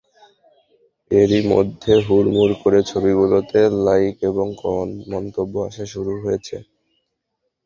[1.11, 4.47] এরই মধ্যে হুড়মুড় করে ছবিগুলোতে লাইক এবং
[5.11, 6.55] মন্তব্য আসা শুরু হয়েছে।